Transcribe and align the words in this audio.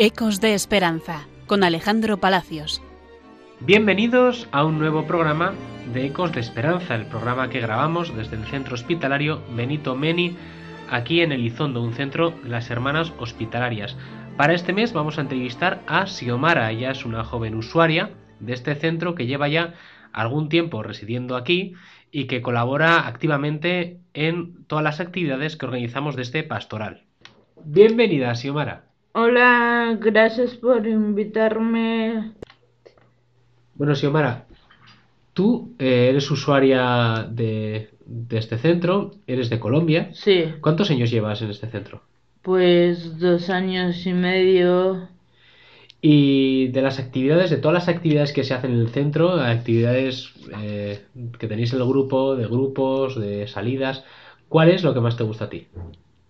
Ecos 0.00 0.40
de 0.40 0.54
Esperanza 0.54 1.26
con 1.48 1.64
Alejandro 1.64 2.18
Palacios. 2.18 2.80
Bienvenidos 3.58 4.48
a 4.52 4.64
un 4.64 4.78
nuevo 4.78 5.08
programa 5.08 5.54
de 5.92 6.06
Ecos 6.06 6.30
de 6.30 6.38
Esperanza, 6.38 6.94
el 6.94 7.06
programa 7.06 7.50
que 7.50 7.58
grabamos 7.58 8.14
desde 8.16 8.36
el 8.36 8.44
centro 8.44 8.74
hospitalario 8.74 9.42
Benito 9.56 9.96
Meni, 9.96 10.36
aquí 10.88 11.20
en 11.20 11.32
Elizondo, 11.32 11.82
un 11.82 11.94
centro 11.94 12.30
de 12.30 12.48
las 12.48 12.70
hermanas 12.70 13.12
hospitalarias. 13.18 13.96
Para 14.36 14.54
este 14.54 14.72
mes 14.72 14.92
vamos 14.92 15.18
a 15.18 15.22
entrevistar 15.22 15.82
a 15.88 16.06
Xiomara, 16.06 16.70
ella 16.70 16.92
es 16.92 17.04
una 17.04 17.24
joven 17.24 17.56
usuaria 17.56 18.10
de 18.38 18.52
este 18.52 18.76
centro 18.76 19.16
que 19.16 19.26
lleva 19.26 19.48
ya 19.48 19.74
algún 20.12 20.48
tiempo 20.48 20.84
residiendo 20.84 21.34
aquí 21.34 21.74
y 22.12 22.28
que 22.28 22.40
colabora 22.40 23.08
activamente 23.08 23.98
en 24.14 24.64
todas 24.66 24.84
las 24.84 25.00
actividades 25.00 25.56
que 25.56 25.66
organizamos 25.66 26.14
de 26.14 26.22
este 26.22 26.44
pastoral. 26.44 27.02
Bienvenida, 27.64 28.32
Xiomara. 28.36 28.87
Hola, 29.12 29.98
gracias 30.00 30.54
por 30.54 30.86
invitarme. 30.86 32.32
Bueno, 33.74 33.94
Xiomara, 33.94 34.46
tú 35.34 35.74
eh, 35.78 36.08
eres 36.10 36.30
usuaria 36.30 37.26
de, 37.30 37.90
de 38.06 38.38
este 38.38 38.58
centro, 38.58 39.12
eres 39.26 39.50
de 39.50 39.60
Colombia. 39.60 40.10
Sí, 40.14 40.44
¿Cuántos 40.60 40.90
años 40.90 41.10
llevas 41.10 41.42
en 41.42 41.50
este 41.50 41.68
centro? 41.68 42.02
pues 42.42 43.18
dos 43.18 43.50
años 43.50 44.06
y 44.06 44.12
medio. 44.14 45.08
Y 46.00 46.68
de 46.68 46.80
las 46.82 46.98
actividades, 46.98 47.50
de 47.50 47.56
todas 47.58 47.74
las 47.74 47.88
actividades 47.88 48.32
que 48.32 48.44
se 48.44 48.54
hacen 48.54 48.72
en 48.72 48.78
el 48.80 48.88
centro, 48.88 49.32
actividades 49.32 50.32
eh, 50.62 51.04
que 51.38 51.48
tenéis 51.48 51.72
en 51.72 51.80
el 51.80 51.86
grupo, 51.88 52.36
de 52.36 52.46
grupos, 52.46 53.18
de 53.20 53.48
salidas, 53.48 54.04
¿cuál 54.48 54.70
es 54.70 54.82
lo 54.84 54.94
que 54.94 55.00
más 55.00 55.16
te 55.16 55.24
gusta 55.24 55.46
a 55.46 55.50
ti? 55.50 55.66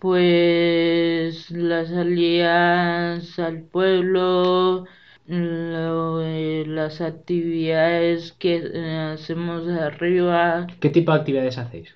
Pues 0.00 1.50
las 1.50 1.88
salidas 1.90 3.38
al 3.38 3.62
pueblo, 3.64 4.84
lo- 5.26 6.22
eh, 6.22 6.64
las 6.66 7.00
actividades 7.00 8.32
que 8.32 8.56
eh, 8.74 8.96
hacemos 9.14 9.68
arriba, 9.68 10.66
¿Qué 10.80 10.90
tipo 10.90 11.12
de 11.12 11.18
actividades 11.18 11.58
hacéis? 11.58 11.94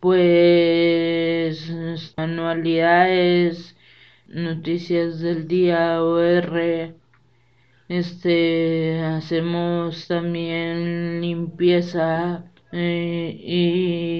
pues 0.00 1.70
manualidades, 2.16 3.76
noticias 4.28 5.20
del 5.20 5.46
día, 5.48 6.02
OR. 6.02 6.94
Este, 7.88 9.00
hacemos 9.02 10.08
también 10.08 11.20
limpieza 11.22 12.52
eh, 12.72 13.36
y 13.38 14.11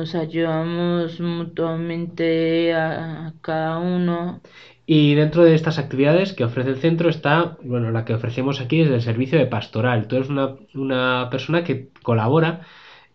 nos 0.00 0.14
ayudamos 0.14 1.20
mutuamente 1.20 2.72
a, 2.72 3.26
a 3.26 3.34
cada 3.42 3.78
uno. 3.78 4.40
Y 4.86 5.14
dentro 5.14 5.44
de 5.44 5.54
estas 5.54 5.78
actividades 5.78 6.32
que 6.32 6.44
ofrece 6.44 6.70
el 6.70 6.76
centro 6.76 7.10
está, 7.10 7.58
bueno, 7.62 7.90
la 7.90 8.04
que 8.04 8.14
ofrecemos 8.14 8.60
aquí 8.60 8.80
es 8.80 8.88
el 8.88 9.02
servicio 9.02 9.38
de 9.38 9.46
pastoral. 9.46 10.08
Tú 10.08 10.16
eres 10.16 10.30
una, 10.30 10.56
una 10.74 11.28
persona 11.30 11.64
que 11.64 11.90
colabora 12.02 12.62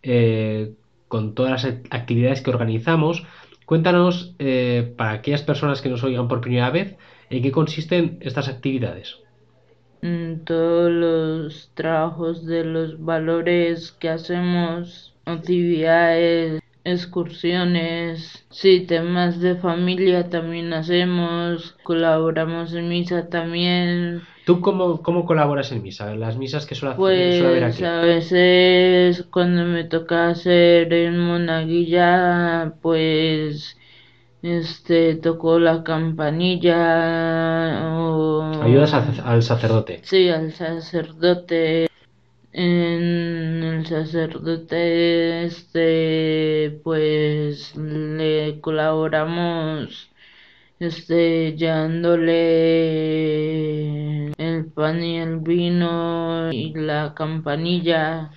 eh, 0.02 0.74
con 1.08 1.34
todas 1.34 1.50
las 1.50 1.66
act- 1.66 1.88
actividades 1.90 2.40
que 2.40 2.50
organizamos. 2.50 3.24
Cuéntanos, 3.66 4.36
eh, 4.38 4.94
para 4.96 5.10
aquellas 5.10 5.42
personas 5.42 5.82
que 5.82 5.88
nos 5.88 6.04
oigan 6.04 6.28
por 6.28 6.40
primera 6.40 6.70
vez, 6.70 6.96
en 7.30 7.42
qué 7.42 7.50
consisten 7.50 8.18
estas 8.20 8.48
actividades. 8.48 9.16
Mm, 10.02 10.44
Todos 10.44 10.90
los 10.92 11.72
trabajos 11.74 12.46
de 12.46 12.64
los 12.64 13.04
valores 13.04 13.90
que 13.90 14.08
hacemos, 14.08 15.14
actividades, 15.24 16.62
excursiones, 16.86 18.46
sí, 18.50 18.80
temas 18.86 19.40
de 19.40 19.56
familia 19.56 20.30
también 20.30 20.72
hacemos, 20.72 21.74
colaboramos 21.82 22.72
en 22.74 22.88
misa 22.88 23.28
también. 23.28 24.22
¿Tú 24.44 24.60
cómo, 24.60 25.02
cómo 25.02 25.24
colaboras 25.26 25.72
en 25.72 25.82
misa? 25.82 26.14
Las 26.14 26.36
misas 26.36 26.64
que 26.66 26.76
suele, 26.76 26.94
hacer- 26.94 27.32
suele 27.38 27.46
haber 27.48 27.62
Pues 27.64 27.74
aquí. 27.74 27.84
a 27.84 28.00
veces 28.00 29.22
cuando 29.32 29.64
me 29.64 29.82
toca 29.84 30.28
hacer 30.28 30.92
en 30.92 31.18
monaguilla, 31.18 32.74
pues 32.80 33.76
este 34.42 35.16
toco 35.16 35.58
la 35.58 35.82
campanilla 35.82 36.76
o 37.98 38.62
Ayudas 38.62 38.94
al 38.94 39.42
sacerdote. 39.42 40.00
sí 40.04 40.28
al 40.28 40.52
sacerdote. 40.52 41.88
En 42.52 43.62
el 43.62 43.86
sacerdote 43.86 45.44
este 45.44 46.80
pues 46.82 47.76
le 47.76 48.60
colaboramos 48.60 50.10
este 50.78 51.54
llevándole 51.56 52.36
el 54.38 54.66
pan 54.66 55.02
y 55.02 55.16
el 55.18 55.38
vino 55.38 56.52
y 56.52 56.74
la 56.74 57.14
campanilla. 57.14 58.30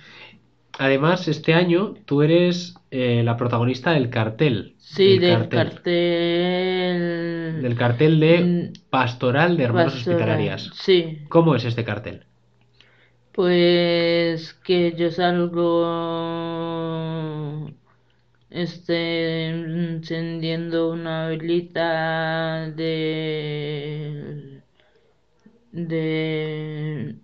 Además, 0.78 1.28
este 1.28 1.52
año 1.52 1.92
tú 2.06 2.22
eres 2.22 2.74
eh, 2.90 3.22
la 3.22 3.36
protagonista 3.36 3.90
del 3.92 4.08
cartel. 4.08 4.76
Sí, 4.78 5.18
del 5.18 5.40
del 5.40 5.48
cartel. 5.50 7.60
Del 7.62 7.74
cartel 7.76 8.18
de 8.20 8.40
Mm, 8.40 8.72
Pastoral 8.88 9.58
de 9.58 9.64
pastoral. 9.64 9.88
Hospitalarias. 9.88 10.70
Sí, 10.72 11.18
¿Cómo 11.28 11.54
es 11.54 11.66
este 11.66 11.84
cartel? 11.84 12.24
Pues 13.32 14.54
que 14.64 14.92
yo 14.96 15.10
salgo 15.10 15.86
este 18.50 19.48
encendiendo 19.48 20.90
una 20.92 21.28
velita 21.28 22.70
de 22.76 24.62
de 25.72 27.16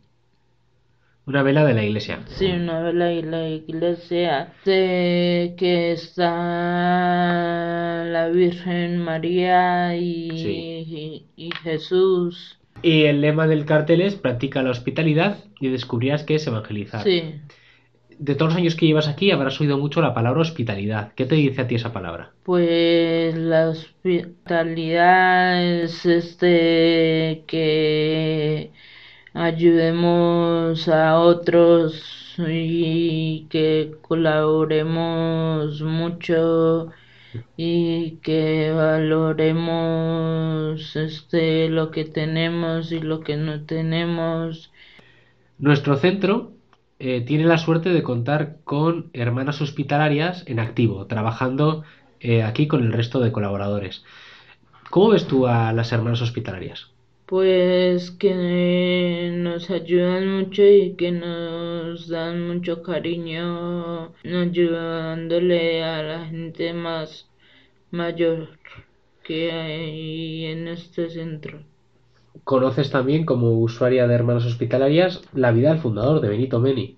Una 1.26 1.42
vela 1.42 1.64
de 1.64 1.74
la 1.74 1.84
iglesia. 1.84 2.20
Sí, 2.26 2.46
una 2.46 2.80
vela 2.82 3.12
y 3.12 3.22
la 3.22 3.48
iglesia 3.48 4.52
de 4.64 5.54
que 5.58 5.92
está 5.92 6.30
la 8.04 8.28
Virgen 8.28 8.98
María 8.98 9.96
y, 9.96 10.30
Sí. 10.30 11.26
y, 11.36 11.46
y 11.48 11.50
Jesús. 11.62 12.58
Y 12.86 13.04
el 13.06 13.20
lema 13.20 13.48
del 13.48 13.64
cartel 13.64 14.00
es 14.00 14.14
practica 14.14 14.62
la 14.62 14.70
hospitalidad 14.70 15.38
y 15.60 15.68
descubrirás 15.68 16.22
que 16.22 16.36
es 16.36 16.46
evangelizar. 16.46 17.02
Sí, 17.02 17.34
De 18.18 18.34
todos 18.36 18.52
los 18.52 18.58
años 18.58 18.76
que 18.76 18.86
llevas 18.86 19.08
aquí 19.08 19.32
habrás 19.32 19.60
oído 19.60 19.76
mucho 19.76 20.00
la 20.00 20.14
palabra 20.14 20.40
hospitalidad. 20.42 21.12
¿Qué 21.16 21.26
te 21.26 21.34
dice 21.34 21.62
a 21.62 21.66
ti 21.66 21.74
esa 21.74 21.92
palabra? 21.92 22.30
pues 22.44 23.34
la 23.36 23.70
hospitalidad 23.70 25.64
es 25.82 26.06
este 26.06 27.42
que 27.48 28.70
ayudemos 29.34 30.88
a 30.88 31.18
otros 31.18 32.36
y 32.38 33.46
que 33.50 33.96
colaboremos 34.02 35.82
mucho 35.82 36.92
y 37.56 38.18
que 38.22 38.72
valoremos 38.72 40.26
este 40.96 41.68
lo 41.68 41.90
que 41.90 42.04
tenemos 42.04 42.92
y 42.92 43.00
lo 43.00 43.20
que 43.20 43.36
no 43.36 43.62
tenemos. 43.62 44.72
Nuestro 45.58 45.96
centro 45.96 46.52
eh, 46.98 47.20
tiene 47.22 47.44
la 47.44 47.58
suerte 47.58 47.90
de 47.90 48.02
contar 48.02 48.56
con 48.64 49.10
hermanas 49.12 49.60
hospitalarias 49.60 50.44
en 50.46 50.60
activo, 50.60 51.06
trabajando 51.06 51.84
eh, 52.20 52.42
aquí 52.42 52.66
con 52.66 52.82
el 52.84 52.92
resto 52.92 53.20
de 53.20 53.32
colaboradores. 53.32 54.04
¿Cómo 54.90 55.10
ves 55.10 55.26
tú 55.26 55.46
a 55.46 55.72
las 55.72 55.92
hermanas 55.92 56.22
hospitalarias? 56.22 56.90
Pues 57.26 58.12
que 58.12 59.30
nos 59.34 59.68
ayudan 59.68 60.28
mucho 60.38 60.62
y 60.62 60.94
que 60.96 61.10
nos 61.10 62.08
dan 62.08 62.46
mucho 62.46 62.82
cariño 62.82 64.12
ayudándole 64.24 65.82
a 65.82 66.02
la 66.02 66.26
gente 66.26 66.72
más 66.72 67.28
mayor 67.90 68.48
que 69.22 69.52
hay 69.52 70.44
en 70.46 70.68
este 70.68 71.10
centro. 71.10 71.58
Conoces 72.44 72.90
también 72.90 73.24
como 73.24 73.58
usuaria 73.58 74.06
de 74.06 74.14
hermanas 74.14 74.44
hospitalarias 74.44 75.22
la 75.34 75.50
vida 75.50 75.70
del 75.70 75.80
fundador 75.80 76.20
de 76.20 76.28
Benito 76.28 76.60
Meni. 76.60 76.96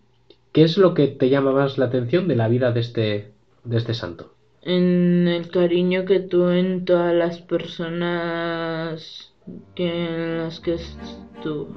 ¿Qué 0.53 0.63
es 0.63 0.77
lo 0.77 0.95
que 0.95 1.09
te 1.09 1.29
llama 1.31 1.53
más 1.53 1.79
la 1.79 1.87
atención 1.87 2.29
de 2.29 2.37
la 2.37 2.49
vida 2.49 2.73
de 2.73 2.81
este, 2.81 3.33
de 3.65 3.77
este 3.77 3.95
santo? 3.95 4.35
En 4.63 5.29
el 5.29 5.51
cariño 5.51 6.05
que 6.05 6.21
tuve 6.21 6.59
en 6.59 6.85
todas 6.85 7.15
las 7.15 7.41
personas 7.41 9.33
que 9.75 10.07
en 10.07 10.39
las 10.39 10.61
que 10.61 10.75
estuvo. 10.75 11.69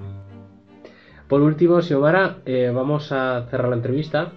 Por 1.29 1.41
último, 1.41 1.81
Xiomara, 1.81 2.39
eh, 2.45 2.71
vamos 2.73 3.11
a 3.13 3.47
cerrar 3.49 3.69
la 3.69 3.77
entrevista 3.77 4.33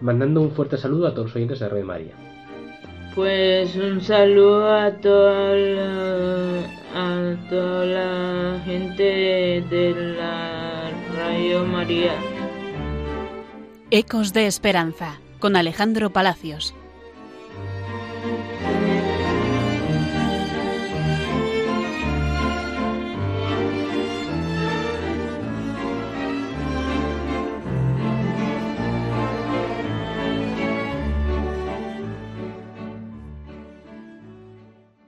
mandando 0.00 0.42
un 0.42 0.50
fuerte 0.50 0.76
saludo 0.76 1.06
a 1.06 1.12
todos 1.12 1.28
los 1.28 1.36
oyentes 1.36 1.60
de 1.60 1.68
Radio 1.68 1.86
María. 1.86 2.33
Pues 3.14 3.76
un 3.76 4.00
saludo 4.00 4.74
a 4.74 4.90
toda 4.90 5.54
la, 7.84 8.60
gente 8.64 9.62
de 9.70 10.16
la 10.18 10.90
Radio 11.16 11.64
María. 11.64 12.16
Ecos 13.92 14.32
de 14.32 14.46
Esperanza 14.48 15.20
con 15.38 15.54
Alejandro 15.54 16.10
Palacios. 16.10 16.74